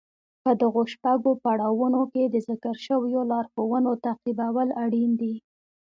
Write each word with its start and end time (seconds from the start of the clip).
په 0.43 0.51
دغو 0.61 0.81
شپږو 0.93 1.31
پړاوونو 1.43 2.01
کې 2.13 2.23
د 2.27 2.35
ذکر 2.49 2.75
شويو 2.87 3.21
لارښوونو 3.31 3.91
تعقيبول 4.05 4.69
اړين 4.83 5.11
دي. 5.21 5.33